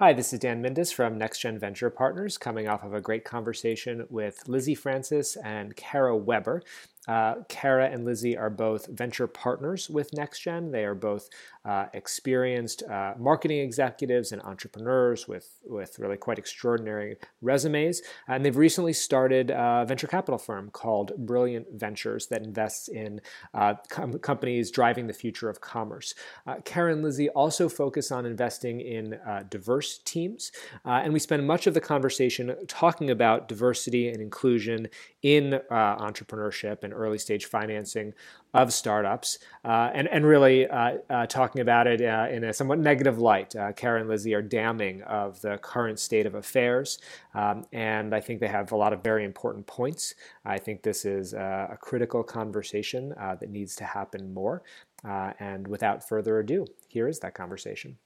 [0.00, 4.08] Hi, this is Dan Mindus from NextGen Venture Partners, coming off of a great conversation
[4.10, 6.64] with Lizzie Francis and Kara Weber.
[7.06, 10.72] Uh, Kara and Lizzie are both venture partners with NextGen.
[10.72, 11.28] They are both
[11.64, 18.02] uh, experienced uh, marketing executives and entrepreneurs with, with really quite extraordinary resumes.
[18.28, 23.20] And they've recently started a venture capital firm called Brilliant Ventures that invests in
[23.52, 26.14] uh, com- companies driving the future of commerce.
[26.46, 30.52] Uh, Kara and Lizzie also focus on investing in uh, diverse teams.
[30.84, 34.88] and we spend much of the conversation talking about diversity and inclusion
[35.22, 38.14] in entrepreneurship and early stage financing
[38.54, 42.78] of startups, uh, and and really uh, uh, talking about it uh, in a somewhat
[42.78, 43.54] negative light.
[43.76, 46.98] Kara and Lizzie are damning of the current state of affairs,
[47.34, 50.14] um, and I think they have a lot of very important points.
[50.44, 54.62] I think this is a, critical conversation that needs to happen more.
[55.04, 57.98] and without further ado, here is that conversation.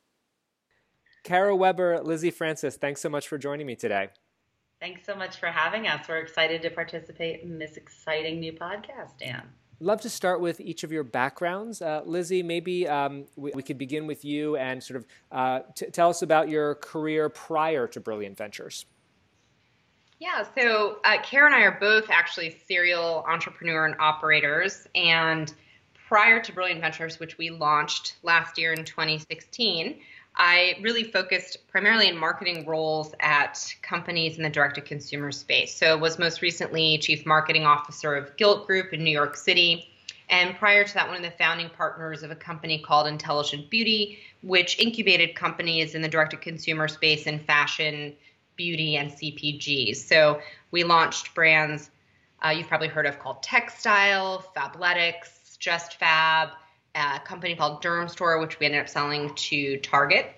[1.23, 4.09] Kara Weber, Lizzie Francis, thanks so much for joining me today.
[4.81, 6.09] Thanks so much for having us.
[6.09, 9.43] We're excited to participate in this exciting new podcast, Dan.
[9.81, 11.83] Love to start with each of your backgrounds.
[11.83, 15.87] Uh, Lizzie, maybe um, we, we, could begin with you and sort of uh, t-
[15.87, 18.87] tell us about your career prior to Brilliant Ventures.
[20.19, 24.89] Yeah, so uh, Kara and I are both actually serial entrepreneur and operators.
[24.97, 25.53] And
[26.09, 30.01] prior to Brilliant Ventures, which we launched last year in 2016,
[30.37, 35.75] I really focused primarily in marketing roles at companies in the direct to consumer space.
[35.75, 39.89] So was most recently chief marketing officer of Gilt Group in New York City.
[40.31, 44.19] And prior to that, one of the founding partners of a company called Intelligent Beauty,
[44.43, 48.15] which incubated companies in the direct to consumer space in fashion,
[48.57, 49.97] beauty, and CPG.
[49.97, 51.91] So we launched brands
[52.45, 56.51] uh, you've probably heard of called TechStyle, Fabletics, Just Fab,
[56.95, 60.33] a company called Dermstore, which we ended up selling to Target.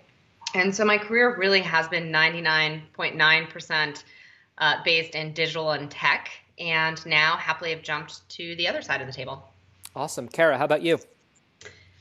[0.55, 4.05] And so my career really has been 99.9%
[4.59, 9.01] uh, based in digital and tech, and now happily have jumped to the other side
[9.01, 9.49] of the table.
[9.95, 10.29] Awesome.
[10.29, 10.99] Kara, how about you?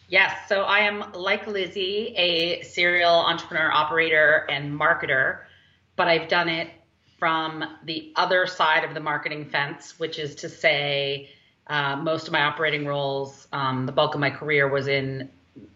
[0.10, 5.42] Yes, so I am like Lizzie, a serial entrepreneur, operator, and marketer,
[5.96, 6.70] but I've done it
[7.20, 11.30] from the other side of the marketing fence, which is to say,
[11.70, 15.30] uh, most of my operating roles, um, the bulk of my career was in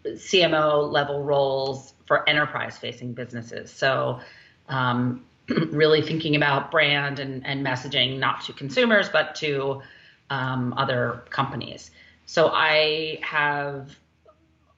[0.04, 3.70] CMO level roles for enterprise facing businesses.
[3.70, 4.20] So,
[4.68, 5.24] um,
[5.70, 9.82] really thinking about brand and, and, messaging, not to consumers, but to
[10.30, 11.90] um, other companies.
[12.26, 13.96] So, I have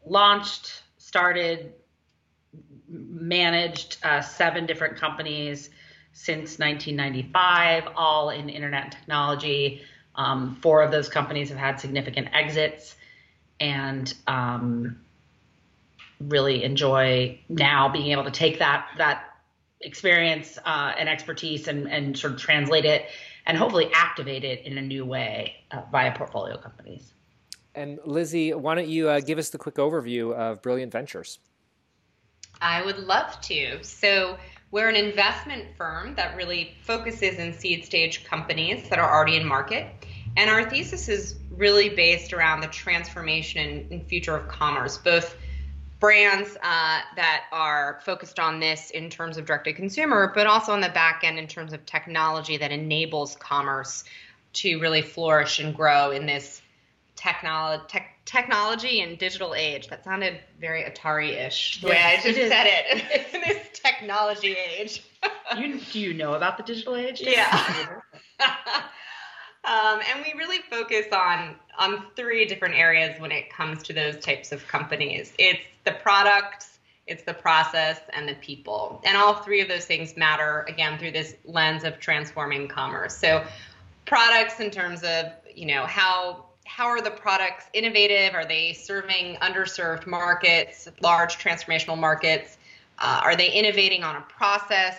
[0.04, 1.72] launched, started,
[2.88, 5.70] managed uh, seven different companies
[6.12, 9.82] since 1995, all in internet technology.
[10.16, 12.96] Um, four of those companies have had significant exits,
[13.60, 14.98] and um,
[16.20, 19.24] really enjoy now being able to take that that
[19.82, 23.06] experience uh, and expertise and, and sort of translate it
[23.46, 27.12] and hopefully activate it in a new way uh, via portfolio companies.
[27.74, 31.38] And Lizzie, why don't you uh, give us the quick overview of Brilliant Ventures?
[32.60, 33.82] I would love to.
[33.84, 34.38] So,
[34.72, 39.46] we're an investment firm that really focuses in seed stage companies that are already in
[39.46, 39.86] market.
[40.36, 45.36] And our thesis is really based around the transformation and future of commerce, both
[45.98, 50.72] brands uh, that are focused on this in terms of direct to consumer, but also
[50.72, 54.04] on the back end in terms of technology that enables commerce
[54.52, 56.60] to really flourish and grow in this
[57.14, 59.88] technology tech, technology and digital age.
[59.88, 63.34] That sounded very Atari-ish the yes, way I just it said it.
[63.34, 65.02] in this technology age.
[65.56, 67.22] you, do you know about the digital age?
[67.22, 68.00] Yeah.
[69.66, 74.16] Um, and we really focus on on three different areas when it comes to those
[74.18, 75.32] types of companies.
[75.38, 79.02] It's the products, it's the process, and the people.
[79.04, 83.16] And all three of those things matter again through this lens of transforming commerce.
[83.16, 83.44] So
[84.06, 88.34] products in terms of, you know, how how are the products innovative?
[88.34, 92.58] Are they serving underserved markets, large transformational markets?
[92.98, 94.98] Uh, are they innovating on a process?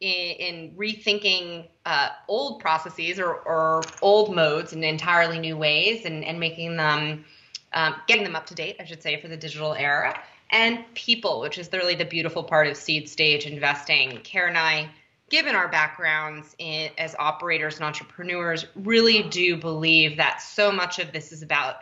[0.00, 6.24] In, in rethinking uh, old processes or, or, old modes in entirely new ways and,
[6.24, 7.24] and making them,
[7.72, 10.18] um, getting them up to date, I should say, for the digital era.
[10.50, 14.20] And people, which is really the beautiful part of seed stage investing.
[14.22, 14.88] Kara and I,
[15.30, 21.12] given our backgrounds in, as operators and entrepreneurs, really do believe that so much of
[21.12, 21.76] this is about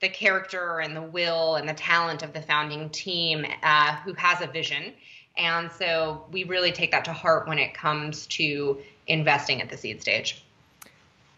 [0.00, 4.40] the character and the will and the talent of the founding team uh, who has
[4.40, 4.92] a vision
[5.36, 9.76] and so we really take that to heart when it comes to investing at the
[9.76, 10.42] seed stage.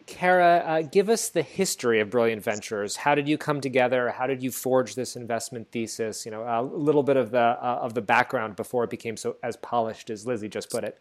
[0.07, 2.97] Kara, uh, give us the history of Brilliant Ventures.
[2.97, 4.09] How did you come together?
[4.11, 6.25] How did you forge this investment thesis?
[6.25, 9.37] You know, a little bit of the uh, of the background before it became so
[9.43, 10.99] as polished as Lizzie just put it.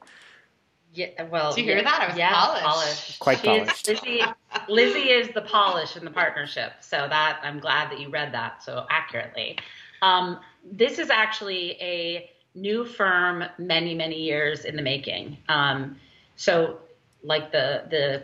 [0.94, 2.02] Yeah, well, Did you hear yeah, that?
[2.02, 2.64] I was yeah, polished.
[2.66, 3.20] polished.
[3.20, 3.88] Quite She is- polished.
[3.88, 4.22] Lizzie,
[4.68, 6.74] Lizzie is the polish in the partnership.
[6.82, 9.58] So that I'm glad that you read that so accurately.
[10.02, 10.40] Um,
[10.70, 15.38] this is actually a new firm, many many years in the making.
[15.48, 15.98] Um,
[16.36, 16.80] so
[17.24, 18.24] like the the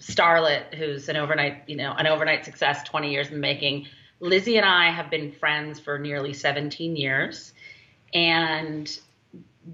[0.00, 3.86] starlet who's an overnight you know an overnight success 20 years in the making
[4.18, 7.52] lizzie and i have been friends for nearly 17 years
[8.12, 8.98] and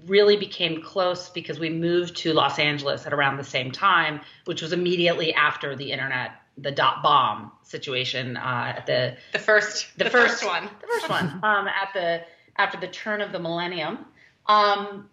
[0.05, 4.61] really became close because we moved to los angeles at around the same time which
[4.61, 10.03] was immediately after the internet the dot bomb situation uh, at the The first, the,
[10.03, 10.69] the, first, first, one.
[10.81, 12.21] the first one, um, at the
[12.57, 14.05] after the turn of the millennium.
[14.45, 15.09] Um,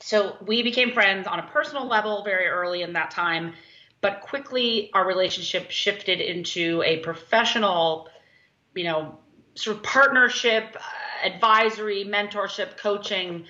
[0.00, 3.54] so we became friends on a personal level very early in that time,
[4.00, 8.08] but quickly our relationship shifted into a professional,
[8.74, 9.18] you know,
[9.54, 13.44] sort of partnership, uh, advisory, mentorship, coaching,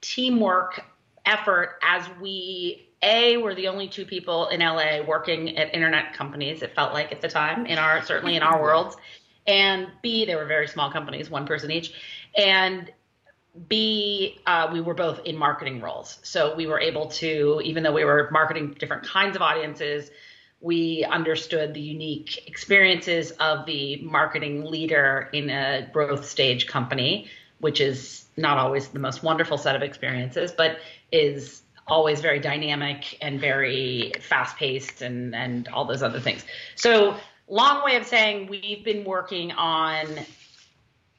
[0.00, 0.84] teamwork
[1.24, 6.62] effort as we a were the only two people in LA working at internet companies.
[6.62, 8.96] It felt like at the time in our certainly in our worlds,
[9.46, 11.94] and B they were very small companies, one person each,
[12.36, 12.90] and
[13.68, 17.92] B uh, we were both in marketing roles, so we were able to even though
[17.92, 20.10] we were marketing different kinds of audiences.
[20.60, 27.80] We understood the unique experiences of the marketing leader in a growth stage company, which
[27.80, 30.78] is not always the most wonderful set of experiences, but
[31.10, 36.44] is always very dynamic and very fast paced and, and all those other things.
[36.76, 37.16] So,
[37.48, 40.06] long way of saying we've been working on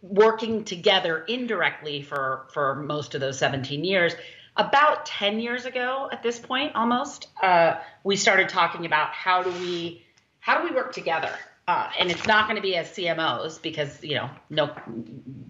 [0.04, 4.14] working together indirectly for, for most of those 17 years.
[4.56, 9.52] About 10 years ago at this point, almost, uh, we started talking about how do
[9.52, 10.06] we
[10.40, 11.32] how do we work together
[11.68, 14.76] uh, and it's not going to be as CMOs because you know no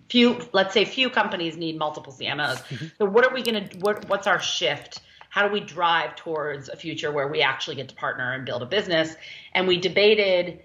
[0.09, 2.61] few let's say few companies need multiple CMOs.
[2.97, 4.99] So what are we going to what, what's our shift?
[5.29, 8.61] How do we drive towards a future where we actually get to partner and build
[8.61, 9.15] a business?
[9.53, 10.61] And we debated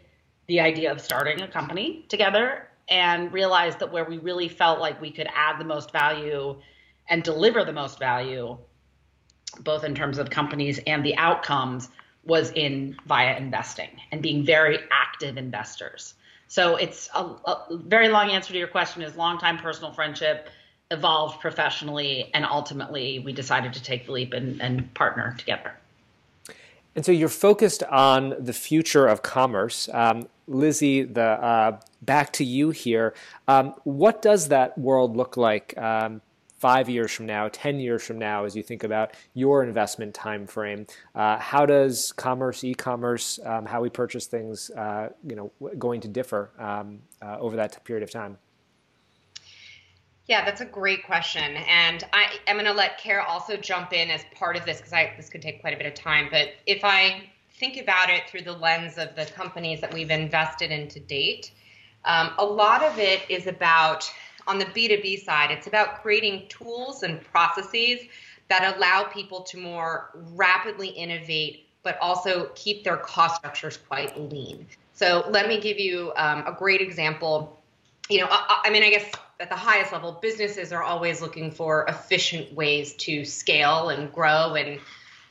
[0.47, 5.01] the idea of starting a company together and realized that where we really felt like
[5.01, 6.57] we could add the most value
[7.09, 8.57] and deliver the most value
[9.61, 11.89] both in terms of companies and the outcomes
[12.25, 16.15] was in via investing and being very active investors.
[16.49, 20.49] So it's a, a very long answer to your question is long time personal friendship
[20.91, 25.75] evolved professionally and ultimately we decided to take the leap and, and partner together.
[26.99, 29.89] And so you're focused on the future of commerce.
[29.93, 33.15] Um, Lizzie, the uh, back to you here.
[33.47, 36.23] Um, what does that world look like um,
[36.59, 40.45] five years from now, ten years from now, as you think about your investment time
[40.49, 40.89] frame?
[41.15, 46.09] Uh, how does commerce, e-commerce, um, how we purchase things, uh, you know, going to
[46.09, 48.39] differ um, uh, over that period of time?
[50.29, 54.11] Yeah, that's a great question, and I am going to let Kara also jump in
[54.11, 56.29] as part of this because this could take quite a bit of time.
[56.31, 57.23] But if I
[57.53, 61.53] think about it through the lens of the companies that we've invested in to date,
[62.05, 64.13] um, a lot of it is about
[64.47, 68.01] on the B2B side, it's about creating tools and processes
[68.49, 74.67] that allow people to more rapidly innovate, but also keep their cost structures quite lean.
[74.93, 77.63] So let me give you um, a great example.
[78.11, 81.51] You know, I, I mean, I guess at the highest level, businesses are always looking
[81.51, 84.81] for efficient ways to scale and grow and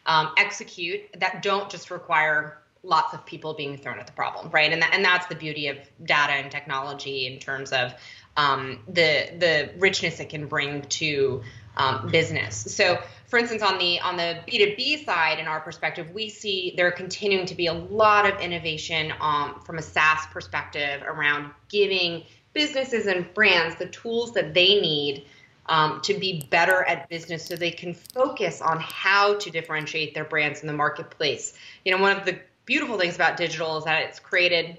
[0.05, 4.71] um, execute that don't just require lots of people being thrown at the problem, right?
[4.71, 7.93] And that, and that's the beauty of data and technology in terms of
[8.37, 11.41] um, the the richness it can bring to
[11.75, 12.55] um, business.
[12.55, 16.29] So, for instance, on the on the B two B side, in our perspective, we
[16.29, 21.51] see there continuing to be a lot of innovation um, from a SaaS perspective around
[21.67, 22.23] giving
[22.53, 25.25] businesses and brands the tools that they need
[25.67, 30.23] um, to be better at business so they can focus on how to differentiate their
[30.23, 31.57] brands in the marketplace.
[31.83, 34.77] You know, one of the beautiful things about digital is that it's created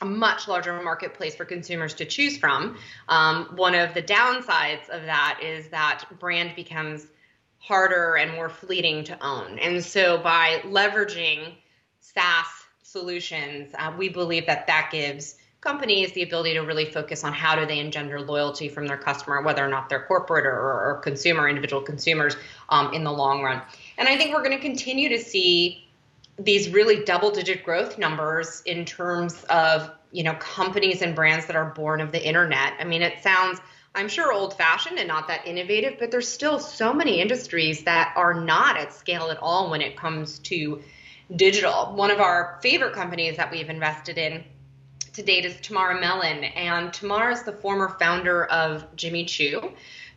[0.00, 2.76] a much larger marketplace for consumers to choose from.
[3.08, 7.06] Um, one of the downsides of that is that brand becomes
[7.58, 9.58] harder and more fleeting to own.
[9.58, 11.54] And so by leveraging
[12.00, 12.46] SaaS
[12.82, 17.56] solutions, uh, we believe that that gives companies the ability to really focus on how
[17.56, 21.48] do they engender loyalty from their customer, whether or not they're corporate or, or consumer,
[21.48, 22.36] individual consumers
[22.68, 23.62] um, in the long run.
[23.98, 25.88] And I think we're going to continue to see
[26.38, 31.56] these really double digit growth numbers in terms of you know companies and brands that
[31.56, 33.60] are born of the internet i mean it sounds
[33.94, 38.12] i'm sure old fashioned and not that innovative but there's still so many industries that
[38.16, 40.82] are not at scale at all when it comes to
[41.34, 41.92] digital.
[41.94, 44.44] One of our favorite companies that we've invested in
[45.14, 49.72] to date is Tamara Mellon, and Tamara is the former founder of Jimmy Choo.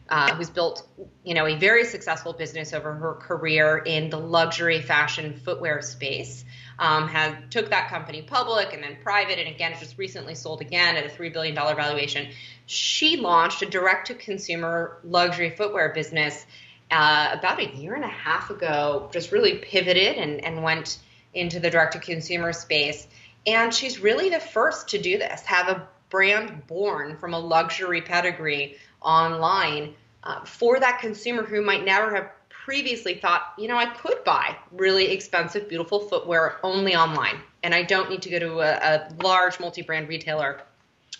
[0.10, 0.88] Uh, who's built,
[1.26, 6.46] you know, a very successful business over her career in the luxury fashion footwear space.
[6.80, 10.96] Um, has took that company public and then private, and again just recently sold again
[10.96, 12.30] at a three billion dollar valuation.
[12.68, 16.46] She launched a direct to consumer luxury footwear business
[16.90, 19.10] uh, about a year and a half ago.
[19.12, 21.00] Just really pivoted and and went
[21.34, 23.06] into the direct to consumer space.
[23.46, 28.02] And she's really the first to do this, have a brand born from a luxury
[28.02, 33.86] pedigree online uh, for that consumer who might never have previously thought, you know, I
[33.86, 38.60] could buy really expensive, beautiful footwear only online, and I don't need to go to
[38.60, 40.62] a, a large multi-brand retailer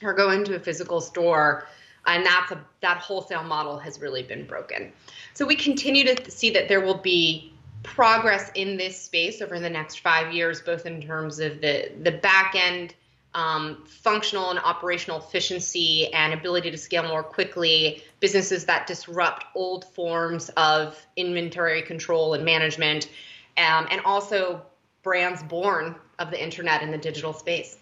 [0.04, 1.68] or go into a physical store.
[2.06, 4.92] And that's a, that wholesale model has really been broken.
[5.34, 7.54] So we continue to see that there will be
[7.84, 12.12] progress in this space over the next five years, both in terms of the the
[12.12, 12.94] back end
[13.34, 19.86] um, functional and operational efficiency and ability to scale more quickly, businesses that disrupt old
[19.86, 23.10] forms of inventory control and management,
[23.58, 24.62] um, and also
[25.04, 27.78] brands born of the internet and the digital space.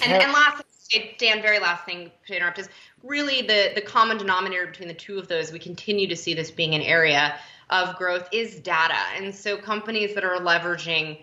[0.00, 0.62] And, and last,
[1.18, 2.68] Dan, very last thing to interrupt is
[3.02, 5.52] really the, the common denominator between the two of those.
[5.52, 7.38] We continue to see this being an area
[7.70, 8.96] of growth is data.
[9.16, 11.20] And so companies that are leveraging,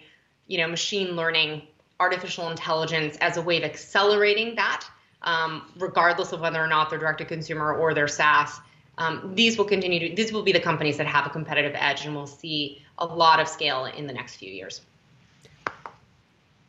[0.47, 1.63] you know, machine learning,
[1.99, 4.85] artificial intelligence as a way of accelerating that,
[5.23, 8.59] um, regardless of whether or not they're direct to consumer or they're SaaS.
[8.97, 12.05] Um, these will continue to, these will be the companies that have a competitive edge
[12.05, 14.81] and we'll see a lot of scale in the next few years.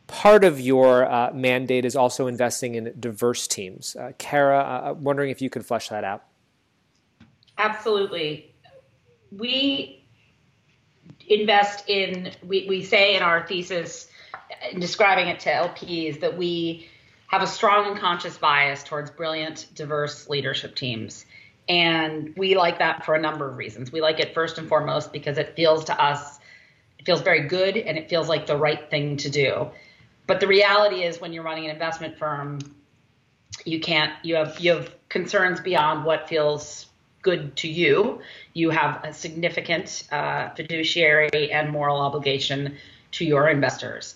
[0.07, 3.95] Part of your uh, mandate is also investing in diverse teams.
[3.95, 6.23] Uh, Kara, uh, wondering if you could flesh that out.
[7.57, 8.53] Absolutely
[9.31, 10.03] we
[11.27, 14.07] invest in we, we say in our thesis
[14.71, 16.87] in describing it to lps that we
[17.27, 21.25] have a strong and conscious bias towards brilliant diverse leadership teams
[21.67, 25.11] and we like that for a number of reasons we like it first and foremost
[25.11, 26.39] because it feels to us
[26.97, 29.69] it feels very good and it feels like the right thing to do
[30.27, 32.59] but the reality is when you're running an investment firm
[33.65, 36.87] you can't you have you have concerns beyond what feels
[37.21, 38.21] good to you.
[38.53, 42.77] You have a significant uh, fiduciary and moral obligation
[43.11, 44.15] to your investors.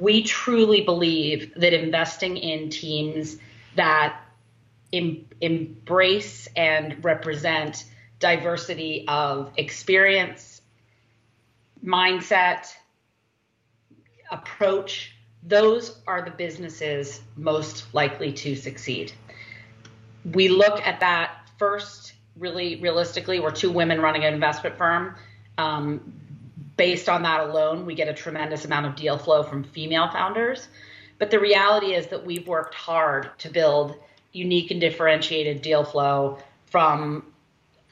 [0.00, 3.36] We truly believe that investing in teams
[3.76, 4.20] that
[4.94, 7.84] em- embrace and represent
[8.18, 10.62] diversity of experience,
[11.84, 12.74] mindset,
[14.30, 19.12] approach, those are the businesses most likely to succeed.
[20.32, 25.16] We look at that first really realistically, we're two women running an investment firm.
[25.56, 26.12] Um,
[26.76, 30.68] based on that alone, we get a tremendous amount of deal flow from female founders.
[31.18, 33.96] But the reality is that we've worked hard to build
[34.32, 37.24] unique and differentiated deal flow from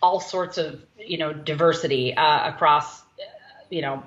[0.02, 3.02] all sorts of you know diversity uh, across
[3.70, 4.02] you know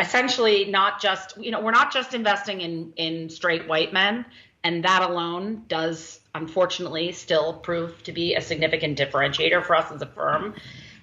[0.00, 4.24] essentially not just you know we're not just investing in in straight white men
[4.64, 10.00] and that alone does unfortunately still prove to be a significant differentiator for us as
[10.02, 10.54] a firm.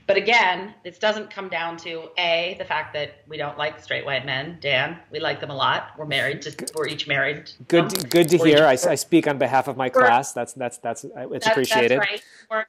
[0.08, 4.06] But again, this doesn't come down to a the fact that we don't like straight
[4.06, 4.58] white men.
[4.60, 5.92] Dan, we like them a lot.
[6.00, 6.42] We're married.
[6.42, 7.52] Just we're each married.
[7.68, 8.66] Good, um, good to hear.
[8.66, 10.34] I, I, speak on behalf of my class.
[10.34, 12.00] That's that's that's it's appreciated.
[12.00, 12.66] That's right.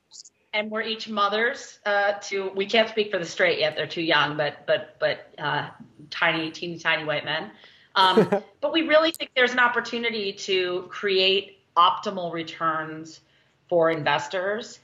[0.53, 2.51] And we're each mothers uh, to.
[2.57, 4.37] We can't speak for the straight yet; they're too young.
[4.37, 5.69] But but but uh,
[6.11, 7.51] tiny, teeny, tiny white men.
[7.95, 8.29] Um,
[8.61, 13.21] but we really think there's an opportunity to create optimal returns
[13.69, 14.81] for investors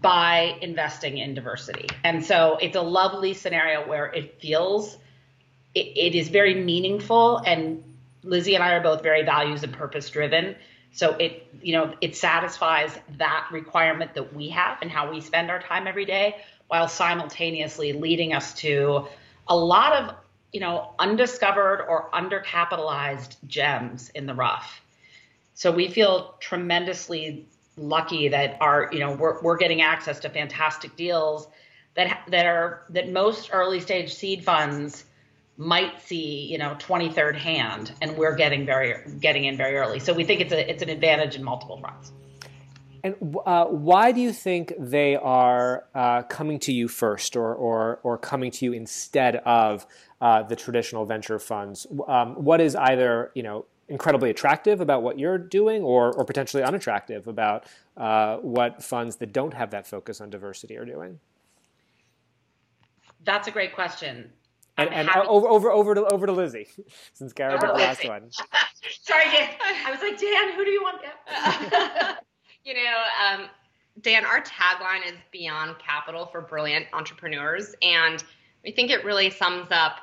[0.00, 1.88] by investing in diversity.
[2.02, 4.98] And so it's a lovely scenario where it feels
[5.74, 7.82] it, it is very meaningful and
[8.24, 10.56] Lizzie and I are both very values and purpose driven.
[10.94, 15.50] So it you know it satisfies that requirement that we have and how we spend
[15.50, 16.36] our time every day
[16.68, 19.06] while simultaneously leading us to
[19.48, 20.14] a lot of
[20.52, 24.80] you know undiscovered or undercapitalized gems in the rough.
[25.54, 27.46] So we feel tremendously
[27.76, 31.48] lucky that our, you know, we're, we're getting access to fantastic deals
[31.94, 35.04] that that are that most early stage seed funds
[35.56, 40.00] might see, you know, 23rd hand, and we're getting very getting in very early.
[40.00, 42.12] So we think it's a it's an advantage in multiple fronts.
[43.04, 48.00] And uh, why do you think they are uh, coming to you first, or or
[48.02, 49.86] or coming to you instead of
[50.20, 51.86] uh, the traditional venture funds?
[52.08, 56.62] Um, what is either you know incredibly attractive about what you're doing or, or potentially
[56.62, 61.20] unattractive about uh, what funds that don't have that focus on diversity are doing?
[63.24, 64.32] That's a great question.
[64.76, 66.66] And, and over, over, over to over to Lizzie,
[67.12, 68.30] since Kara did the last one.
[69.02, 69.50] Sorry, Dan.
[69.86, 71.00] I was like, Dan, who do you want?
[72.64, 73.48] you know, um,
[74.00, 78.24] Dan, our tagline is Beyond Capital for Brilliant Entrepreneurs, and
[78.66, 79.98] I think it really sums up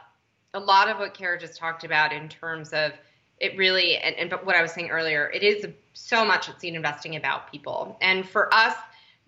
[0.53, 2.93] a lot of what Kara just talked about in terms of
[3.41, 6.75] it really, and, and what I was saying earlier, it is so much at seed
[6.75, 7.97] investing about people.
[7.99, 8.75] And for us,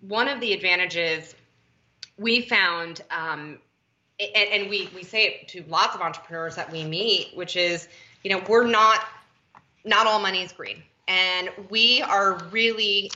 [0.00, 1.34] one of the advantages
[2.16, 3.58] we found, um,
[4.20, 7.88] and, and we, we say it to lots of entrepreneurs that we meet, which is,
[8.22, 9.00] you know, we're not,
[9.84, 10.82] not all money is green.
[11.08, 13.10] And we are really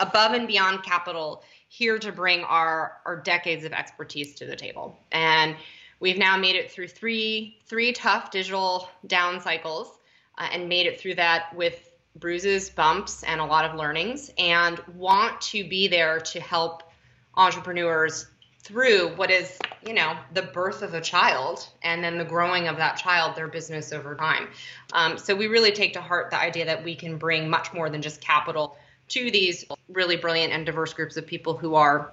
[0.00, 4.98] above and beyond capital here to bring our, our decades of expertise to the table.
[5.12, 5.54] And
[6.00, 9.98] we've now made it through three, three tough digital down cycles
[10.38, 14.80] uh, and made it through that with bruises, bumps, and a lot of learnings, and
[14.96, 16.82] want to be there to help
[17.36, 18.26] entrepreneurs
[18.62, 22.76] through what is, you know, the birth of a child and then the growing of
[22.76, 24.48] that child, their business over time.
[24.92, 27.88] Um, so we really take to heart the idea that we can bring much more
[27.88, 28.76] than just capital
[29.08, 32.12] to these really brilliant and diverse groups of people who are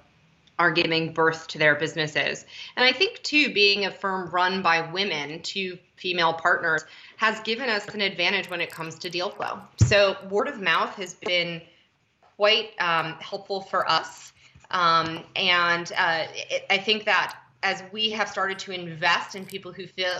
[0.58, 2.44] are giving birth to their businesses.
[2.74, 6.84] And I think too, being a firm run by women to female partners
[7.16, 9.60] has given us an advantage when it comes to deal flow.
[9.86, 11.62] So word of mouth has been
[12.36, 14.32] quite um, helpful for us,
[14.72, 19.72] um, and uh, it, I think that as we have started to invest in people
[19.72, 20.12] who feel,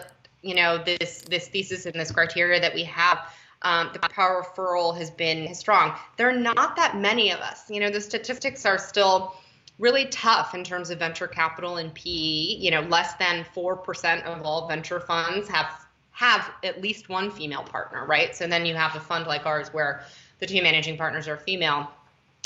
[0.42, 3.28] you know, this this thesis and this criteria that we have
[3.62, 5.96] um, the power referral has been strong.
[6.16, 7.68] There are not that many of us.
[7.68, 9.34] You know, the statistics are still
[9.78, 12.08] really tough in terms of venture capital and PE.
[12.08, 17.30] You know, less than four percent of all venture funds have have at least one
[17.30, 18.34] female partner, right?
[18.34, 20.04] So then you have a fund like ours where
[20.40, 21.90] the two managing partners are female.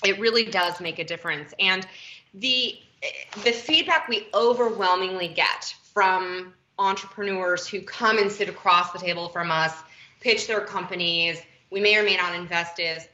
[0.05, 1.87] It really does make a difference, and
[2.35, 2.79] the
[3.45, 9.51] the feedback we overwhelmingly get from entrepreneurs who come and sit across the table from
[9.51, 9.75] us
[10.23, 11.43] pitch their companies.
[11.71, 13.07] We may or may not invest is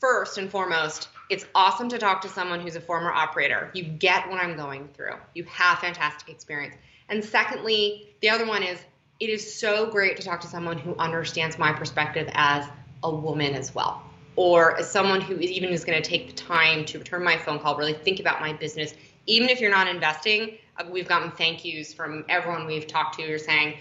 [0.00, 3.70] first and foremost, it's awesome to talk to someone who's a former operator.
[3.72, 5.14] You get what I'm going through.
[5.34, 6.74] You have fantastic experience.
[7.08, 8.80] And secondly, the other one is
[9.20, 12.66] it is so great to talk to someone who understands my perspective as
[13.04, 14.02] a woman as well
[14.36, 17.58] or as someone who even is going to take the time to return my phone
[17.58, 18.94] call, really think about my business.
[19.26, 23.22] Even if you're not investing, uh, we've gotten thank yous from everyone we've talked to
[23.22, 23.76] who are saying,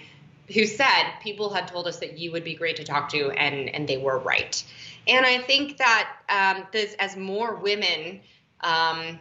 [0.53, 3.69] who said people had told us that you would be great to talk to, and
[3.69, 4.63] and they were right.
[5.07, 8.19] And I think that um, this, as more women
[8.61, 9.19] um,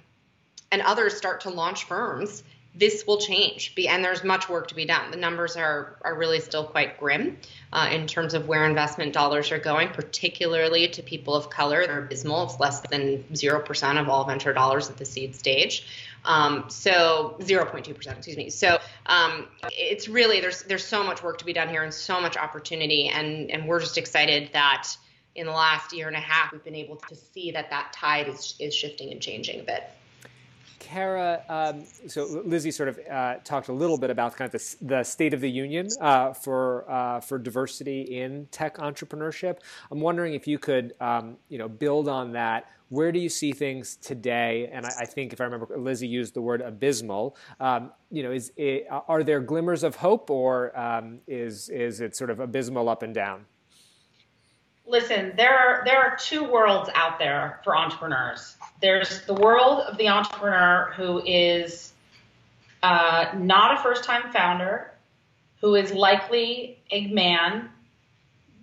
[0.72, 2.42] and others start to launch firms,
[2.74, 3.74] this will change.
[3.88, 5.11] And there's much work to be done.
[5.11, 7.38] The numbers are are really still quite grim
[7.72, 11.87] uh, in terms of where investment dollars are going, particularly to people of color.
[11.87, 12.44] They're abysmal.
[12.44, 15.87] It's less than zero percent of all venture dollars at the seed stage.
[16.24, 18.50] Um, so 0.2%, excuse me.
[18.50, 22.20] So um, it's really there's there's so much work to be done here and so
[22.20, 24.88] much opportunity, and and we're just excited that
[25.35, 28.28] in the last year and a half we've been able to see that that tide
[28.28, 29.83] is is shifting and changing a bit.
[30.80, 34.76] Kara, um, so Lizzie sort of uh, talked a little bit about kind of the,
[34.80, 39.58] the state of the union uh, for uh, for diversity in tech entrepreneurship.
[39.92, 43.52] I'm wondering if you could, um, you know, build on that where do you see
[43.52, 44.68] things today?
[44.72, 47.36] And I, I think, if I remember, Lizzie used the word abysmal.
[47.60, 52.16] Um, you know, is it, are there glimmers of hope, or um, is is it
[52.16, 53.46] sort of abysmal up and down?
[54.90, 58.57] Listen, there are there are two worlds out there for entrepreneurs.
[58.83, 61.92] There's the world of the entrepreneur who is
[62.83, 64.90] uh, not a first-time founder,
[65.61, 67.68] who is likely a man,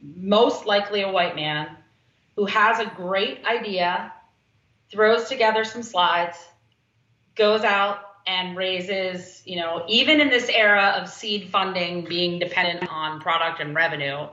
[0.02, 1.70] most likely a white man,
[2.36, 4.12] who has a great idea
[4.92, 6.38] throws together some slides,
[7.36, 12.92] goes out and raises, you know, even in this era of seed funding being dependent
[12.92, 14.28] on product and revenue,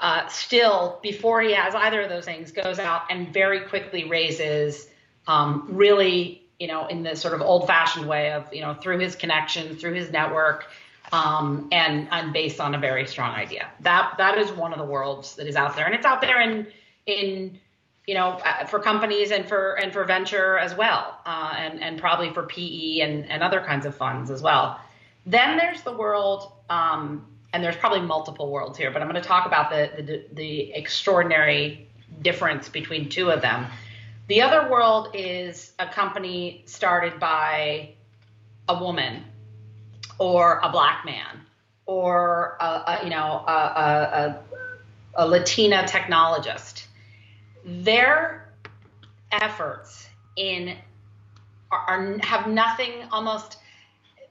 [0.00, 4.88] uh, still before he has either of those things, goes out and very quickly raises
[5.26, 9.14] um, really, you know, in the sort of old-fashioned way of, you know, through his
[9.14, 10.66] connections, through his network,
[11.12, 13.68] um, and and based on a very strong idea.
[13.80, 16.40] That that is one of the worlds that is out there, and it's out there
[16.40, 16.66] in
[17.06, 17.60] in
[18.06, 22.00] you know, uh, for companies and for and for venture as well, uh, and and
[22.00, 24.80] probably for PE and and other kinds of funds as well.
[25.26, 29.26] Then there's the world, um, and there's probably multiple worlds here, but I'm going to
[29.26, 31.88] talk about the, the the extraordinary
[32.22, 33.66] difference between two of them.
[34.28, 37.94] The other world is a company started by
[38.68, 39.24] a woman
[40.18, 41.40] or a black man
[41.86, 44.40] or a, a you know a, a,
[45.14, 46.84] a Latina technologist
[47.64, 48.48] their
[49.32, 50.76] efforts in
[51.70, 53.58] are, are have nothing almost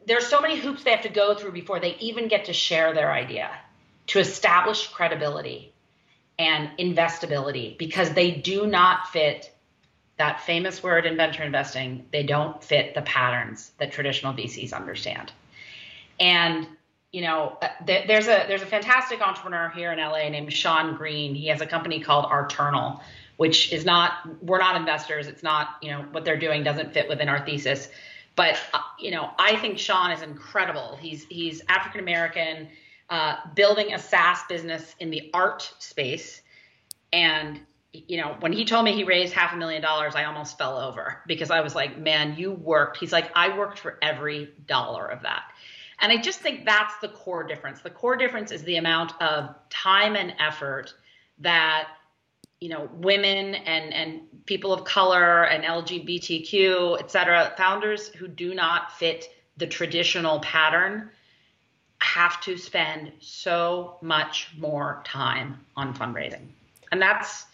[0.10, 2.94] there's so many hoops they have to go through before they even get to share
[2.96, 3.52] their idea
[4.08, 5.72] to establish credibility
[6.40, 9.54] and investability because they do not fit
[10.18, 15.32] that famous word in venture investing, they don't fit the patterns that traditional VCs understand.
[16.20, 16.68] And
[17.12, 21.36] you know, uh, there's a there's a fantastic entrepreneur here in LA named Sean Green.
[21.36, 23.02] He has a company called Arternal,
[23.38, 25.28] which is not we're not investors.
[25.28, 27.90] It's not you know what they're doing doesn't fit within our thesis.
[28.40, 30.96] But uh, you know, I think Sean is incredible.
[30.96, 32.70] He's he's African American,
[33.10, 36.42] uh, building a SaaS business in the art space,
[37.12, 37.60] and
[37.92, 40.78] you know, when he told me he raised half a million dollars, I almost fell
[40.78, 42.96] over because I was like, man, you worked.
[42.96, 45.44] He's like, I worked for every dollar of that.
[46.00, 47.82] And I just think that's the core difference.
[47.82, 50.94] The core difference is the amount of time and effort
[51.40, 51.90] that
[52.60, 58.54] you know women and and people of color and lgbtq et cetera founders who do
[58.54, 61.10] not fit the traditional pattern
[62.02, 66.48] have to spend so much more time on fundraising.
[66.92, 67.46] And that's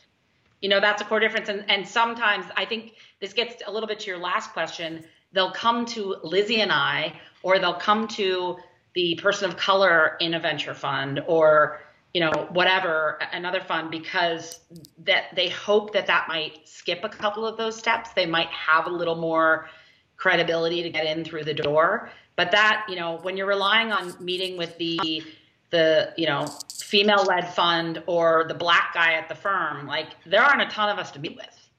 [0.61, 1.49] you know that's a core difference.
[1.49, 5.51] And and sometimes i think this gets a little bit to your last question they'll
[5.51, 7.13] come to lizzie and i
[7.43, 8.57] or they'll come to
[8.93, 11.81] the person of color in a venture fund or
[12.15, 14.61] you know whatever another fund because
[14.99, 18.11] that they hope that that might skip a couple of those steps.
[18.13, 19.67] They might have a little more
[20.15, 22.09] credibility to get in through the door.
[22.37, 25.23] But that you know when you're relying on meeting with the
[25.71, 30.41] the you know female led fund or the black guy at the firm like there
[30.41, 31.69] aren't a ton of us to meet with.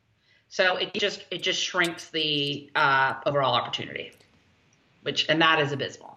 [0.50, 4.12] So it just it just shrinks the uh, overall opportunity
[5.00, 6.15] which and that is abysmal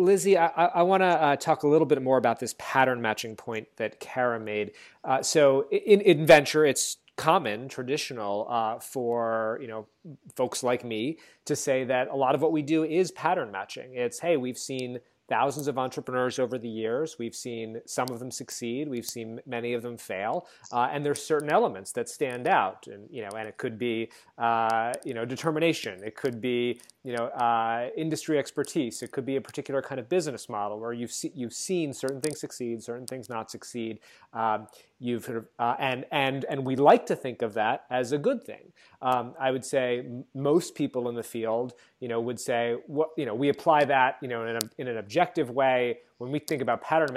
[0.00, 3.36] Lizzie, I, I want to uh, talk a little bit more about this pattern matching
[3.36, 4.72] point that Kara made.
[5.04, 9.86] Uh, so, in, in venture, it's common, traditional uh, for you know
[10.34, 13.94] folks like me to say that a lot of what we do is pattern matching.
[13.94, 17.16] It's hey, we've seen thousands of entrepreneurs over the years.
[17.18, 18.88] We've seen some of them succeed.
[18.88, 20.48] We've seen many of them fail.
[20.72, 22.88] Uh, and there's certain elements that stand out.
[22.88, 26.02] And, you know, and it could be, uh, you know, determination.
[26.04, 29.02] It could be, you know, uh, industry expertise.
[29.02, 32.20] It could be a particular kind of business model where you've, see, you've seen certain
[32.20, 34.00] things succeed, certain things not succeed.
[34.34, 34.66] Um,
[35.00, 38.18] you've sort of, uh, and, and, and we like to think of that as a
[38.18, 38.72] good thing.
[39.00, 43.24] Um, I would say most people in the field, you know, would say, what, you
[43.24, 46.82] know, we apply that, you know, in, in an objective way when we think about
[46.82, 47.16] pattern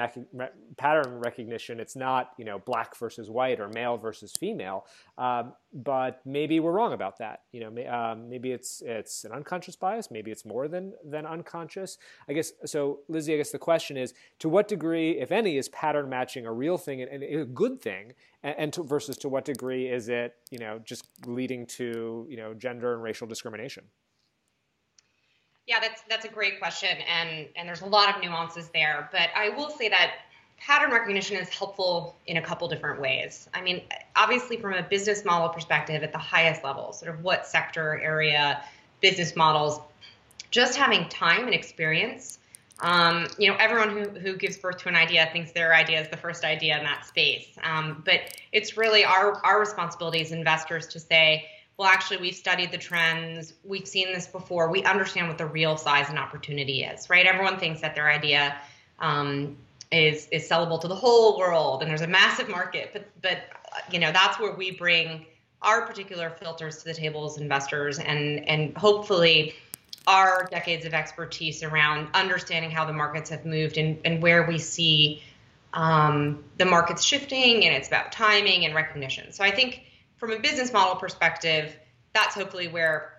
[0.77, 4.85] pattern recognition, it's not you know black versus white or male versus female,
[5.17, 7.41] um, but maybe we're wrong about that.
[7.51, 11.97] You know, um, maybe it's it's an unconscious bias, maybe it's more than than unconscious.
[12.29, 13.33] I guess so, Lizzie.
[13.33, 16.77] I guess the question is, to what degree, if any, is pattern matching a real
[16.77, 20.35] thing and, and a good thing, and, and to, versus to what degree is it
[20.49, 23.83] you know just leading to you know gender and racial discrimination?
[25.67, 29.09] Yeah, that's that's a great question, and and there's a lot of nuances there.
[29.11, 30.11] But I will say that
[30.57, 33.49] pattern recognition is helpful in a couple different ways.
[33.53, 33.81] I mean,
[34.15, 38.63] obviously from a business model perspective, at the highest level, sort of what sector, area,
[39.01, 39.81] business models,
[40.51, 42.39] just having time and experience.
[42.79, 46.09] Um, you know, everyone who, who gives birth to an idea thinks their idea is
[46.09, 47.47] the first idea in that space.
[47.63, 48.21] Um, but
[48.51, 51.45] it's really our, our responsibility as investors to say,
[51.77, 53.53] well, actually, we've studied the trends.
[53.63, 54.69] We've seen this before.
[54.69, 57.25] We understand what the real size and opportunity is, right?
[57.25, 58.55] Everyone thinks that their idea
[58.99, 59.57] um,
[59.91, 62.91] is is sellable to the whole world, and there's a massive market.
[62.93, 63.39] But but
[63.91, 65.25] you know that's where we bring
[65.63, 69.55] our particular filters to the table as investors, and and hopefully
[70.05, 74.59] our decades of expertise around understanding how the markets have moved and, and where we
[74.59, 75.23] see
[75.73, 79.31] um, the markets shifting, and it's about timing and recognition.
[79.31, 79.83] So I think
[80.17, 81.77] from a business model perspective,
[82.13, 83.13] that's hopefully where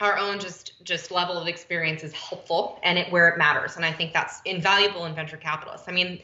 [0.00, 3.76] our own just just level of experience is helpful and it where it matters.
[3.76, 5.88] And I think that's invaluable in venture capitalists.
[5.88, 6.20] I mean,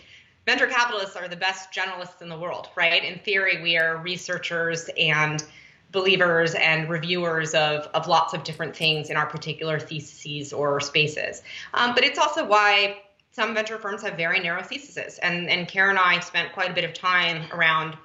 [0.47, 3.03] venture capitalists are the best generalists in the world, right?
[3.03, 5.43] In theory, we are researchers and
[5.91, 11.43] believers and reviewers of, of lots of different things in our particular theses or spaces.
[11.75, 15.19] Um, but it's also why some venture firms have very narrow theses.
[15.19, 17.97] And, and Kara and I spent quite a bit of time around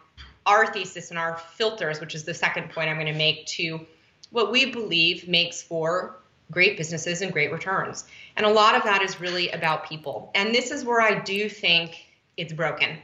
[0.47, 3.85] our thesis and our filters, which is the second point I'm going to make, to
[4.31, 6.17] what we believe makes for
[6.51, 8.05] great businesses and great returns.
[8.35, 10.31] And a lot of that is really about people.
[10.33, 12.05] And this is where I do think
[12.37, 12.97] it's broken.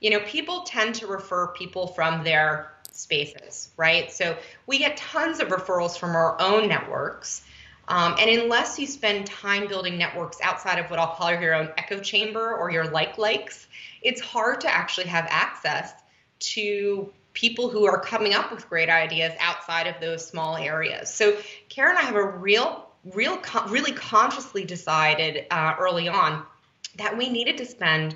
[0.00, 4.12] You know, people tend to refer people from their spaces, right?
[4.12, 7.42] So we get tons of referrals from our own networks.
[7.88, 11.70] Um, and unless you spend time building networks outside of what I'll call your own
[11.78, 13.66] echo chamber or your like likes,
[14.02, 15.92] it's hard to actually have access
[16.42, 21.12] to people who are coming up with great ideas outside of those small areas.
[21.12, 21.36] So
[21.68, 26.44] Kara and I have a real real, really consciously decided uh, early on
[26.98, 28.14] that we needed to spend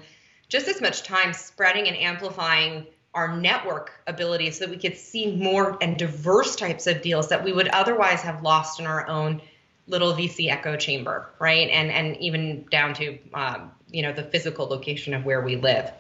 [0.48, 5.34] just as much time spreading and amplifying our network ability so that we could see
[5.34, 9.40] more and diverse types of deals that we would otherwise have lost in our own
[9.88, 11.68] little VC echo chamber, right?
[11.70, 15.90] And and even down to um, you know the physical location of where we live.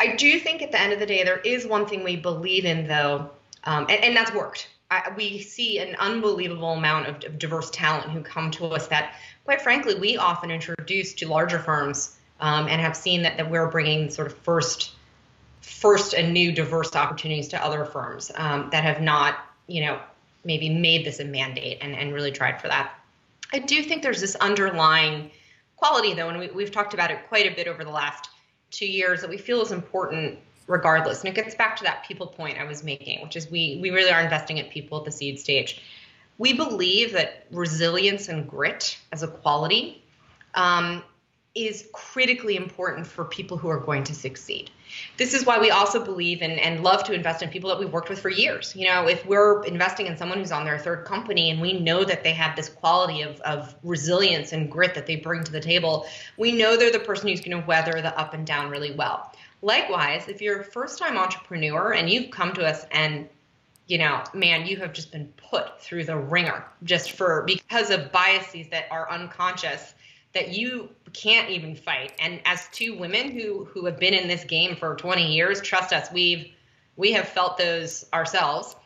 [0.00, 2.64] I do think at the end of the day there is one thing we believe
[2.64, 3.30] in though,
[3.64, 4.68] um, and, and that's worked.
[4.90, 9.14] I, we see an unbelievable amount of, of, diverse talent who come to us that,
[9.44, 13.68] quite frankly, we often introduce to larger firms um, and have seen that, that we're
[13.68, 14.92] bringing sort of first
[15.60, 20.00] first and new diverse opportunities to other firms um, that have not, you know,
[20.44, 22.94] maybe made this a mandate and, and really tried for that.
[23.52, 25.30] I do think there's this underlying
[25.76, 28.30] quality, though, and we, we've talked about it quite a bit over the last
[28.70, 31.20] two years that we feel is important regardless.
[31.20, 33.90] And it gets back to that people point I was making, which is we we
[33.90, 35.82] really are investing in people at the seed stage.
[36.36, 40.04] We believe that resilience and grit as a quality
[40.54, 41.02] um,
[41.66, 44.70] is critically important for people who are going to succeed.
[45.16, 47.92] This is why we also believe in and love to invest in people that we've
[47.92, 48.74] worked with for years.
[48.76, 52.04] You know, if we're investing in someone who's on their third company and we know
[52.04, 55.60] that they have this quality of, of resilience and grit that they bring to the
[55.60, 58.92] table, we know they're the person who's going to weather the up and down really
[58.92, 59.32] well.
[59.60, 63.28] Likewise, if you're a first time entrepreneur and you've come to us and
[63.88, 68.12] you know, man, you have just been put through the ringer just for because of
[68.12, 69.94] biases that are unconscious
[70.34, 72.12] that you can't even fight.
[72.18, 75.92] And as two women who who have been in this game for 20 years, trust
[75.92, 76.52] us, we've
[76.96, 78.76] we have felt those ourselves.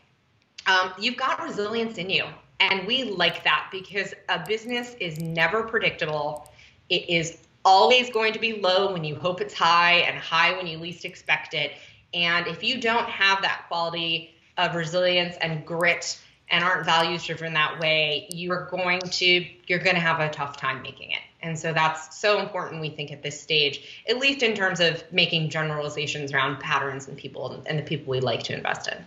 [0.67, 2.25] Um, you've got resilience in you,
[2.61, 6.49] and we like that because a business is never predictable.
[6.89, 10.67] It is always going to be low when you hope it's high, and high when
[10.67, 11.73] you least expect it.
[12.15, 17.55] And if you don't have that quality of resilience and grit and aren't values driven
[17.55, 21.21] that way, you are going to you're going to have a tough time making it.
[21.43, 25.05] And so that's so important, we think, at this stage, at least in terms of
[25.13, 29.05] making generalizations around patterns and people and the people we like to invest in.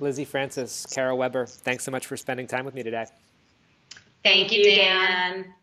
[0.00, 3.06] Lizzie Francis, Kara Weber, thanks so much for spending time with me today.
[4.22, 5.54] Thank you, Dan.